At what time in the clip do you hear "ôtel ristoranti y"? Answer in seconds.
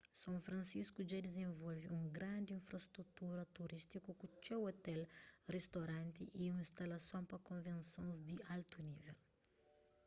4.71-6.43